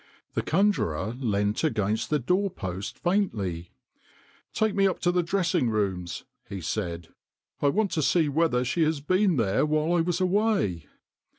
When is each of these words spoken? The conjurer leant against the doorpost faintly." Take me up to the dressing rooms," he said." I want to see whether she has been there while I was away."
The 0.33 0.41
conjurer 0.41 1.15
leant 1.19 1.63
against 1.63 2.09
the 2.09 2.17
doorpost 2.17 2.97
faintly." 2.97 3.69
Take 4.55 4.73
me 4.73 4.87
up 4.87 4.99
to 5.01 5.11
the 5.11 5.21
dressing 5.21 5.69
rooms," 5.69 6.23
he 6.49 6.59
said." 6.59 7.09
I 7.61 7.67
want 7.67 7.91
to 7.91 8.01
see 8.01 8.27
whether 8.27 8.65
she 8.65 8.81
has 8.81 8.99
been 8.99 9.35
there 9.35 9.63
while 9.63 9.93
I 9.93 10.01
was 10.01 10.19
away." 10.19 10.87